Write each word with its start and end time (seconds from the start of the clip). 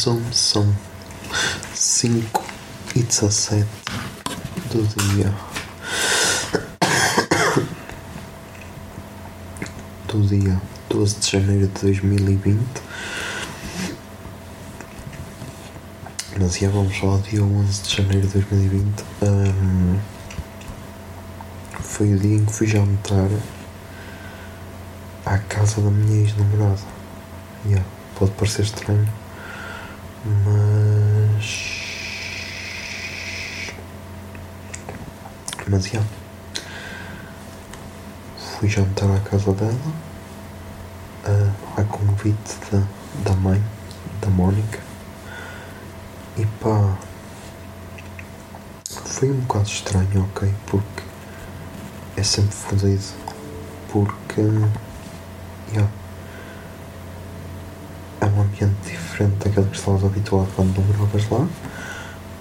Zoom, 0.00 0.32
são 0.32 0.74
5 1.74 2.42
e 2.96 3.02
17 3.02 3.66
do 4.70 4.82
dia. 4.82 5.30
Do 10.08 10.26
dia 10.26 10.58
12 10.88 11.16
de 11.16 11.30
janeiro 11.30 11.66
de 11.66 11.80
2020 11.82 12.58
mas 16.38 16.56
já 16.56 16.70
vamos 16.70 16.98
ao 17.02 17.18
dia 17.18 17.44
11 17.44 17.82
de 17.82 17.96
janeiro 17.96 18.26
de 18.26 18.32
2020 18.32 19.04
Ahm, 19.20 19.98
foi 21.78 22.14
o 22.14 22.18
dia 22.18 22.36
em 22.36 22.46
que 22.46 22.52
fui 22.54 22.66
jantar 22.66 23.28
à 25.26 25.36
casa 25.36 25.82
da 25.82 25.90
minha 25.90 26.22
ex-namorada. 26.22 26.80
Yeah, 27.66 27.84
pode 28.18 28.30
parecer 28.32 28.62
estranho 28.62 29.06
mas. 30.24 31.70
Mas 35.66 35.86
já. 35.86 36.02
Fui 38.38 38.68
jantar 38.68 39.10
à 39.10 39.20
casa 39.20 39.52
dela, 39.52 39.74
a, 41.76 41.84
convite 41.84 42.56
da, 42.70 42.82
da 43.24 43.36
mãe, 43.36 43.62
da 44.20 44.28
Mónica. 44.28 44.80
E 46.36 46.44
pá. 46.44 46.98
Foi 49.06 49.30
um 49.30 49.40
bocado 49.40 49.68
estranho, 49.68 50.28
ok? 50.34 50.52
Porque 50.66 51.02
é 52.16 52.22
sempre 52.22 52.54
fodido. 52.54 53.04
Porque. 53.90 54.42
já 55.72 55.80
é 55.80 55.84
um 55.84 55.99
ambiente 58.64 58.90
diferente 58.90 59.36
daquele 59.36 59.66
que 59.68 59.76
estavas 59.76 60.04
habituado 60.04 60.48
quando 60.54 60.76
não 60.76 60.84
moravas 60.84 61.28
lá, 61.30 61.48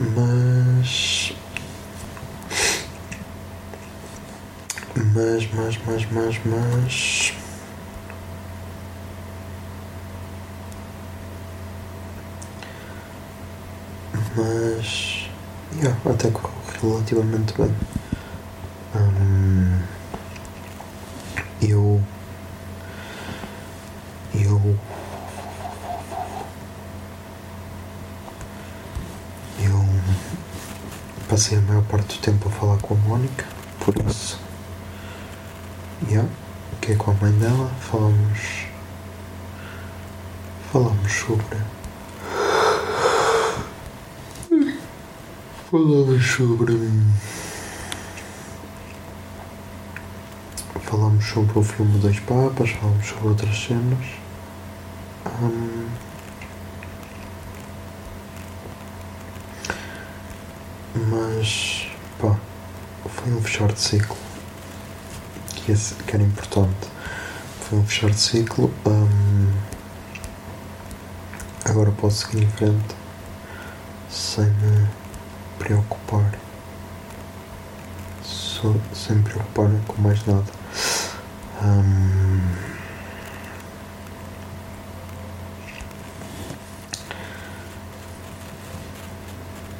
mas. 0.00 1.32
Mas, 5.14 5.48
mas, 5.52 5.78
mas, 5.86 6.06
mas, 6.10 6.40
mas. 6.44 7.34
Mas. 14.36 15.30
Yeah, 15.76 15.96
até 16.10 16.30
correu 16.30 16.94
relativamente 16.94 17.54
bem. 17.56 17.74
Eu. 21.62 22.02
Eu 24.34 24.78
Eu 29.62 29.84
passei 31.30 31.58
a 31.58 31.60
maior 31.60 31.84
parte 31.84 32.18
do 32.18 32.22
tempo 32.22 32.48
a 32.48 32.50
falar 32.50 32.76
com 32.78 32.94
a 32.94 32.96
Mónica, 32.96 33.46
por 33.78 33.94
isso. 34.04 34.36
Yeah, 36.08 36.28
que 36.80 36.90
é 36.90 36.96
com 36.96 37.12
a 37.12 37.14
mãe 37.14 37.30
dela, 37.38 37.70
falamos. 37.78 38.66
Falamos 40.72 41.12
sobre. 41.12 41.56
Falamos 45.70 46.26
sobre. 46.26 46.90
Falamos 50.82 51.24
sobre 51.24 51.58
o 51.60 51.62
filme 51.62 51.98
Dois 52.00 52.18
Papas, 52.18 52.70
falamos 52.70 53.06
sobre 53.06 53.28
outras 53.28 53.56
cenas. 53.56 54.04
Hum, 55.40 55.69
mas 60.94 61.88
pá, 62.20 62.36
foi 63.08 63.32
um 63.32 63.42
fechar 63.42 63.72
de 63.72 63.80
ciclo 63.80 64.16
que, 65.54 65.72
esse, 65.72 65.94
que 65.94 66.14
era 66.14 66.22
importante. 66.22 66.88
Foi 67.60 67.78
um 67.78 67.86
fechar 67.86 68.10
de 68.10 68.18
ciclo. 68.18 68.72
hum, 68.86 69.52
agora 71.64 71.90
posso 71.92 72.26
seguir 72.26 72.44
em 72.44 72.50
frente 72.50 72.94
sem 74.08 74.44
me 74.44 74.88
preocupar. 75.58 76.32
Só, 78.24 78.74
sem 78.92 79.16
me 79.16 79.22
preocupar 79.22 79.70
com 79.86 80.02
mais 80.02 80.24
nada. 80.26 80.44
Hum, 81.62 82.20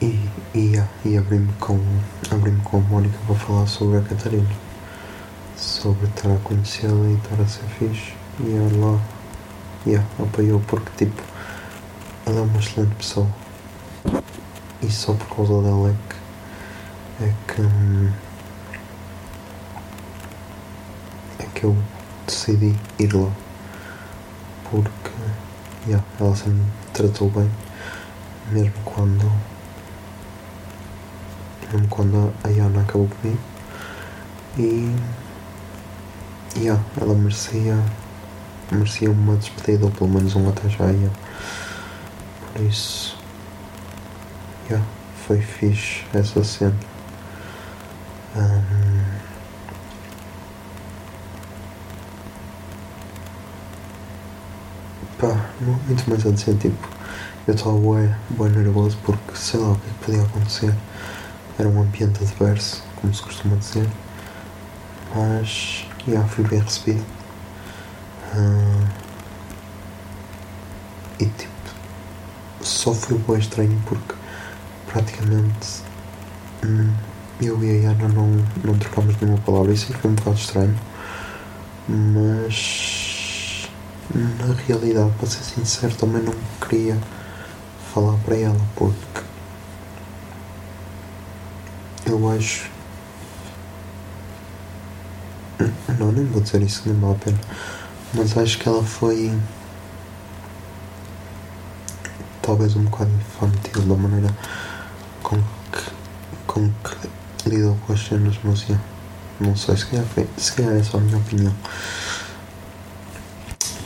E, 0.00 0.80
e, 1.18 1.20
abri-me 1.20 1.52
com, 1.54 1.80
abri 2.30 2.52
com 2.62 2.76
a 2.76 2.80
Mónica 2.80 3.18
para 3.26 3.34
falar 3.34 3.66
sobre 3.66 3.98
a 3.98 4.02
Catarina. 4.02 4.48
Sobre 5.56 6.06
estar 6.06 6.30
a 6.30 6.38
conhecê-la 6.38 7.08
e 7.08 7.14
estar 7.14 7.40
a 7.40 7.46
ser 7.46 7.64
fixe. 7.78 8.12
E 8.40 8.54
ela 8.54 9.00
yeah, 9.84 10.06
apoiou 10.20 10.60
porque 10.60 11.04
tipo 11.04 11.20
ela 12.24 12.38
é 12.38 12.42
uma 12.42 12.58
excelente 12.58 12.94
pessoa. 12.94 13.26
E 14.80 14.90
só 14.90 15.12
por 15.14 15.34
causa 15.34 15.62
dela 15.62 15.90
é 15.90 15.96
que 16.08 17.24
é 17.24 17.34
que 17.48 17.62
é 21.42 21.46
que 21.54 21.64
eu 21.64 21.76
decidi 22.26 22.76
ir 23.00 23.12
lá. 23.12 23.32
Porque 24.70 25.10
yeah, 25.86 26.04
ela 26.20 26.36
sempre 26.36 26.52
me 26.52 26.70
tratou 26.92 27.28
bem 27.30 27.50
mesmo 28.52 28.72
quando 28.84 29.30
mesmo 31.72 31.88
quando 31.88 32.32
a 32.44 32.48
Yana 32.48 32.82
acabou 32.82 33.08
comigo. 33.08 33.40
E 34.58 34.94
yeah, 36.56 36.82
ela 37.00 37.14
merecia 37.14 37.76
merecia 38.70 39.10
uma 39.10 39.36
despedida 39.36 39.84
ou 39.86 39.90
pelo 39.90 40.10
menos 40.10 40.34
um 40.36 40.48
até 40.48 40.68
já 40.68 40.84
yeah. 40.86 41.16
por 42.52 42.62
isso 42.62 43.16
yeah, 44.68 44.84
foi 45.26 45.40
fixe 45.40 46.04
essa 46.12 46.44
cena. 46.44 46.74
Ahm, 48.36 49.04
pá, 55.18 55.28
não 55.60 55.74
há 55.74 55.78
muito 55.86 56.08
mais 56.10 56.26
a 56.26 56.30
dizer 56.30 56.56
tipo 56.58 56.88
eu 57.46 57.54
estava 57.54 57.72
bué, 57.72 58.14
bué 58.30 58.48
nervoso 58.50 58.98
porque 59.04 59.34
sei 59.34 59.58
lá 59.60 59.72
o 59.72 59.76
que 59.76 59.86
é 59.86 59.90
que 59.90 60.04
podia 60.04 60.22
acontecer 60.22 60.74
era 61.58 61.68
um 61.68 61.82
ambiente 61.82 62.22
adverso, 62.22 62.82
como 62.96 63.12
se 63.12 63.22
costuma 63.22 63.56
dizer, 63.56 63.88
mas 65.14 65.86
já 66.06 66.22
fui 66.24 66.44
bem 66.44 66.60
recebido. 66.60 67.04
Ah, 68.34 68.88
e 71.18 71.26
tipo, 71.26 71.52
só 72.60 72.94
foi 72.94 73.18
bem 73.18 73.38
estranho 73.38 73.82
porque 73.86 74.14
praticamente 74.86 75.82
hum, 76.64 76.92
eu 77.40 77.62
e 77.64 77.86
a 77.86 77.90
Ana 77.90 78.08
não, 78.08 78.44
não 78.64 78.78
trocámos 78.78 79.16
nenhuma 79.20 79.40
palavra, 79.40 79.72
isso 79.72 79.92
foi 79.92 80.10
um 80.10 80.14
bocado 80.14 80.36
estranho, 80.36 80.78
mas 81.88 83.68
na 84.14 84.54
realidade, 84.66 85.12
para 85.18 85.28
ser 85.28 85.42
sincero, 85.42 85.94
também 85.96 86.22
não 86.22 86.34
queria 86.60 86.96
falar 87.92 88.16
para 88.24 88.36
ela 88.36 88.60
porque 88.76 89.17
eu 92.08 92.30
acho. 92.30 92.70
Não, 95.98 96.12
nem 96.12 96.24
vou 96.26 96.40
dizer 96.40 96.62
isso, 96.62 96.82
nem 96.86 96.98
vale 96.98 97.14
a 97.14 97.18
pena. 97.18 97.38
Mas 98.14 98.36
acho 98.36 98.58
que 98.58 98.68
ela 98.68 98.82
foi. 98.82 99.36
Talvez 102.42 102.76
um 102.76 102.84
bocado 102.84 103.10
infantil 103.10 103.82
da 103.82 103.94
maneira 103.94 104.34
com 105.22 105.36
que, 105.36 105.82
com 106.46 106.70
que 106.70 107.48
lidou 107.48 107.76
com 107.86 107.92
as 107.92 108.00
cenas, 108.00 108.36
não 108.42 108.56
sei, 109.56 109.76
se 109.76 109.86
calhar, 109.86 110.06
foi, 110.06 110.26
se 110.36 110.52
calhar 110.52 110.76
é 110.76 110.82
só 110.82 110.98
a 110.98 111.00
minha 111.00 111.18
opinião. 111.18 111.54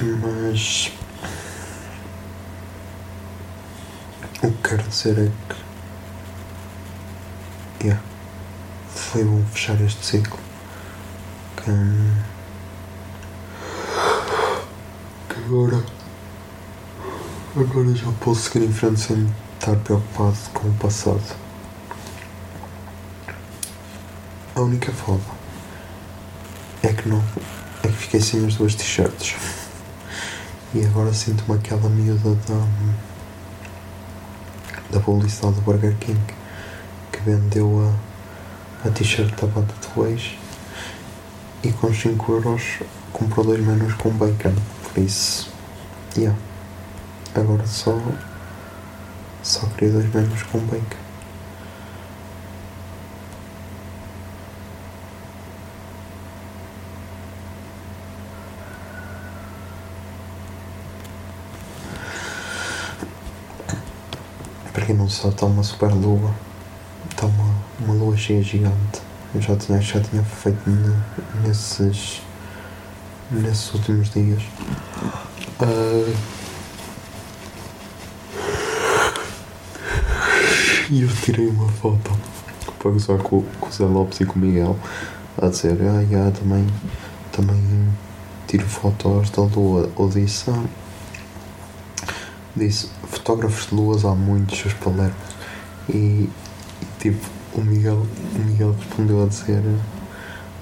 Mas. 0.00 0.92
O 4.42 4.50
que 4.50 4.69
quero 4.69 4.82
dizer 4.88 5.19
é 5.19 5.30
que 5.48 5.62
yeah, 7.86 8.02
foi 9.12 9.25
bom 9.25 9.44
fechar 9.53 9.79
este 9.82 10.06
ciclo. 10.06 10.38
Que, 11.55 11.70
que 15.29 15.41
agora 15.44 15.85
agora 17.55 17.94
já 17.94 18.11
posso 18.12 18.49
seguir 18.49 18.64
em 18.64 18.73
frente 18.73 19.00
sem 19.00 19.31
estar 19.61 19.76
preocupado 19.76 20.38
com 20.55 20.67
o 20.67 20.75
passado. 20.76 21.37
A 24.55 24.61
única 24.62 24.91
foda 24.93 25.20
é 26.82 26.91
que 26.94 27.06
não 27.06 27.23
é 27.82 27.88
que 27.88 27.93
fiquei 27.93 28.20
sem 28.20 28.47
as 28.47 28.55
duas 28.55 28.75
t-shirts. 28.75 29.35
E 30.73 30.87
agora 30.87 31.12
sinto-me 31.12 31.58
aquela 31.58 31.91
miúda 31.91 32.35
da 32.49 32.67
da 34.91 35.00
publicidade 35.00 35.56
do 35.56 35.61
Burger 35.61 35.94
King 35.99 36.20
que 37.11 37.20
vendeu 37.20 37.81
a, 37.81 38.12
a 38.84 38.90
t-shirt 38.90 39.31
da 39.40 39.46
banda 39.46 39.73
de 39.81 39.88
Waze 40.00 40.38
e 41.62 41.70
com 41.73 41.94
5 41.94 42.32
euros 42.32 42.81
comprou 43.12 43.46
dois 43.46 43.64
menus 43.64 43.94
com 43.94 44.11
bacon. 44.11 44.55
Por 44.82 45.02
isso, 45.02 45.52
yeah. 46.17 46.37
agora 47.34 47.64
só, 47.67 47.96
só 49.43 49.67
queria 49.69 49.93
dois 49.93 50.12
menus 50.12 50.43
com 50.44 50.58
bacon. 50.58 51.02
Para 64.73 64.87
quem 64.87 64.96
não 64.96 65.08
sabe, 65.08 65.34
está 65.34 65.46
uma 65.46 65.62
super 65.62 65.93
lua. 65.93 66.34
Cheia 68.17 68.43
gigante. 68.43 69.00
Eu 69.35 69.41
já 69.41 69.56
tinha, 69.56 69.81
já 69.81 70.00
tinha 70.00 70.23
feito 70.23 70.69
ne- 70.69 70.97
nesses, 71.47 72.20
nesses 73.31 73.73
últimos 73.75 74.11
dias. 74.11 74.43
Ah, 75.61 76.12
E 80.91 81.03
eu 81.03 81.09
tirei 81.09 81.47
uma 81.49 81.69
foto 81.69 82.12
para 82.79 82.91
gozar 82.91 83.17
com, 83.19 83.43
com 83.61 83.69
o 83.69 83.73
Zé 83.73 83.85
Lopes 83.87 84.20
e 84.20 84.26
com 84.26 84.38
o 84.38 84.43
Miguel 84.43 84.79
a 85.41 85.47
dizer, 85.49 85.79
ah, 85.81 86.31
também, 86.38 86.67
também 87.32 87.88
tiro 88.47 88.67
fotos 88.69 89.31
da 89.31 89.43
lua. 89.43 89.88
Ou 89.97 90.08
disse, 90.11 90.50
ah, 90.50 90.65
disse, 92.55 92.91
fotógrafos 93.05 93.69
de 93.69 93.75
luas 93.75 94.05
há 94.05 94.15
muitos, 94.15 94.58
seus 94.58 94.75
palermos. 94.75 95.15
E 95.88 96.29
tipo, 97.00 97.25
o 97.54 97.60
Miguel, 97.60 98.06
o 98.34 98.38
Miguel 98.38 98.75
respondeu 98.78 99.22
a 99.22 99.26
dizer 99.26 99.62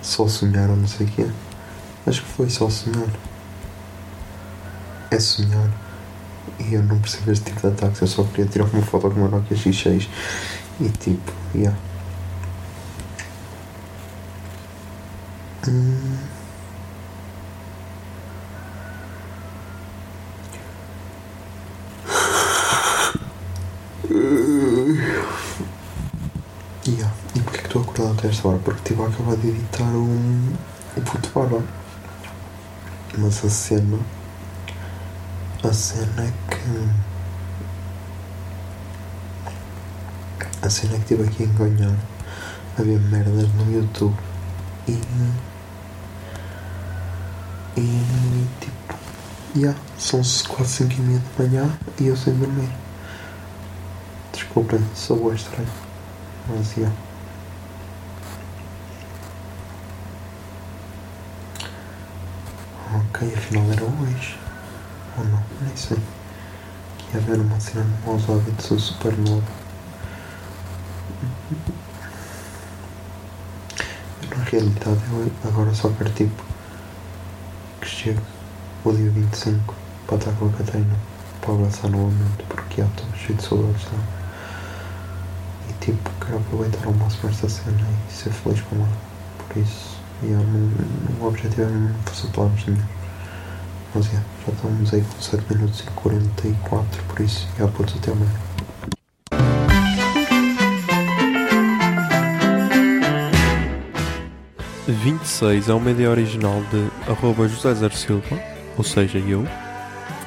só 0.03 0.27
sonhar 0.27 0.71
ou 0.71 0.77
não 0.77 0.87
sei 0.87 1.07
o 1.07 1.11
quê. 1.11 1.27
Acho 2.07 2.23
que 2.23 2.29
foi 2.29 2.51
só 2.51 2.69
sonhar. 2.69 3.09
É 5.11 5.21
sonhar. 5.21 5.71
E 6.59 6.75
eu 6.75 6.83
não 6.83 6.99
percebo 6.99 7.31
este 7.33 7.47
tipo 7.47 7.61
de 7.61 7.67
ataques, 7.69 8.01
eu 8.01 8.07
só 8.07 8.25
queria 8.25 8.47
tirar 8.47 8.65
uma 8.65 8.83
foto 8.83 9.11
com 9.11 9.21
uma 9.21 9.29
Nokia 9.29 9.57
X6 9.57 10.09
e 10.81 10.89
tipo, 10.89 11.33
yeah. 11.55 11.77
Hum. 15.69 16.19
Yeah. 26.87 27.13
E 27.35 27.41
porquê 27.41 27.59
que 27.59 27.69
hora? 28.45 28.59
Porque 28.59 28.79
estive 28.79 29.03
a 29.03 29.07
acabar 29.07 29.37
de 29.37 29.49
editar 29.49 29.85
um, 29.85 30.53
o 30.97 31.01
puto 31.01 31.31
barba. 31.35 31.63
Mas 33.19 33.45
a 33.45 33.51
cena. 33.51 33.99
A 35.63 35.73
cena 35.73 36.23
é 36.23 36.33
que. 36.51 36.89
A 40.63 40.71
cena 40.71 40.95
é 40.95 40.99
que 40.99 41.15
estive 41.15 41.25
aqui 41.29 41.43
a 41.45 41.47
enganhar. 41.47 41.97
Havia 42.79 42.99
merdas 42.99 43.49
no 43.55 43.73
YouTube. 43.73 44.17
E. 44.89 45.01
E. 47.77 48.47
Tipo. 48.61 48.95
Yeah, 49.57 49.77
são 49.99 50.21
quase 50.49 50.85
5 50.85 50.93
e 50.93 51.01
meia 51.01 51.19
de 51.19 51.43
manhã 51.43 51.79
e 51.99 52.07
eu 52.07 52.17
sem 52.17 52.33
dormir. 52.35 52.71
Desculpem, 54.33 54.81
sou 54.95 55.35
estranho. 55.35 55.67
Mas 56.49 56.77
yeah. 56.77 56.95
Ok, 63.21 63.35
afinal 63.37 63.65
era 63.71 63.85
hoje. 63.85 64.39
Ou 65.19 65.25
não, 65.25 65.43
nem 65.61 65.77
sei. 65.77 65.99
Que 66.99 67.17
ia 67.17 67.23
haver 67.23 67.39
uma 67.41 67.61
cena 67.61 67.85
no 68.07 68.15
Hábitos 68.15 68.71
ou 68.71 68.79
Supernova. 68.79 69.43
Eu, 74.23 74.37
na 74.39 74.45
realidade, 74.45 75.01
eu 75.13 75.31
agora 75.49 75.75
só 75.75 75.89
quero 75.91 76.11
tipo 76.11 76.43
que 77.81 77.87
chegue 77.89 78.21
o 78.85 78.93
dia 78.93 79.11
25 79.11 79.75
para 80.07 80.17
estar 80.17 80.33
com 80.33 80.47
a 80.47 80.53
Catarina 80.53 80.97
para 81.41 81.55
abraçar 81.55 81.91
novamente 81.91 82.45
porque 82.49 82.81
já 82.83 82.87
estou 82.89 83.07
cheio 83.15 83.39
de 83.39 83.45
saudades 83.45 83.85
dela. 83.85 84.05
E 85.69 85.73
tipo, 85.85 86.11
quero 86.25 86.39
aproveitar 86.39 86.87
ao 86.87 86.93
máximo 86.95 87.31
esta 87.31 87.49
cena 87.49 87.87
e 88.09 88.13
ser 88.13 88.31
feliz 88.33 88.61
com 88.63 88.77
ela. 88.77 88.89
Por 89.49 89.57
isso, 89.61 89.99
yeah, 90.23 90.45
não- 90.47 91.25
o 91.25 91.29
objetivo 91.29 91.63
é 91.63 91.67
não 91.67 91.95
fazer 92.07 92.29
planos 92.29 92.67
nenhum. 92.67 93.00
Mas 93.95 94.07
yeah, 94.07 94.27
já 94.47 94.53
estamos 94.53 94.95
aí 94.95 95.03
com 95.03 95.21
7 95.21 95.55
minutos 95.55 95.81
e 95.81 95.85
44, 95.85 97.03
por 97.05 97.21
isso, 97.21 97.49
já 97.59 97.67
putos 97.69 97.97
até 97.97 98.13
amanhã. 98.13 98.51
e 104.91 104.93
26 104.93 105.69
é 105.69 105.75
uma 105.75 105.91
ideia 105.93 106.11
original 106.11 106.61
de 106.71 107.11
arroba 107.11 107.47
José 107.47 107.73
Zer 107.75 107.93
Silva, 107.93 108.41
ou 108.77 108.83
seja, 108.83 109.19
eu. 109.19 109.47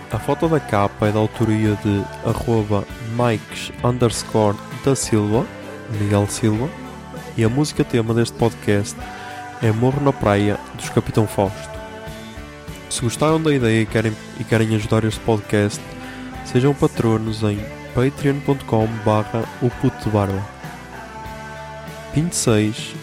A 0.10 0.18
foto 0.18 0.48
da 0.48 0.60
capa 0.60 1.08
é 1.08 1.12
da 1.12 1.20
autoria 1.20 1.78
de 1.84 2.04
arroba 2.26 2.86
Mikes 3.18 3.74
underscore 3.84 4.58
da 4.86 4.96
Silva, 4.96 5.46
Miguel 6.00 6.28
Silva. 6.28 6.70
E 7.36 7.44
a 7.44 7.50
música 7.50 7.84
tema 7.84 8.14
deste 8.14 8.38
podcast 8.38 8.96
é 9.62 9.72
Morro 9.72 10.02
na 10.02 10.14
Praia, 10.14 10.58
dos 10.76 10.90
Capitão 10.90 11.28
Fausto. 11.28 11.73
Se 12.94 13.02
gostaram 13.02 13.42
da 13.42 13.52
ideia 13.52 13.82
e 13.82 13.86
querem, 13.88 14.16
e 14.40 14.44
querem 14.44 14.76
ajudar 14.76 15.04
este 15.04 15.20
podcast, 15.22 15.82
sejam 16.46 16.76
patronos 16.76 17.42
em 17.42 17.58
patreon.com 17.96 18.86
barra 19.04 19.44
o 19.64 19.70
puto 19.82 20.12
barba. 20.12 20.40
26 22.14 22.94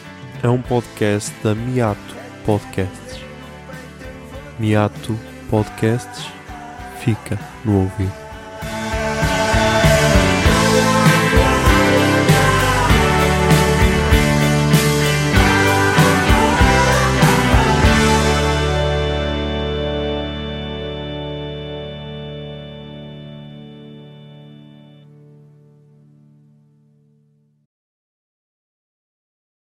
é 0.44 0.48
um 0.48 0.62
podcast 0.62 1.34
da 1.42 1.56
Miato 1.56 2.14
Podcasts. 2.46 3.20
Miato 4.60 5.18
Podcasts 5.50 6.24
fica 7.00 7.36
no 7.64 7.80
ouvido. 7.80 8.19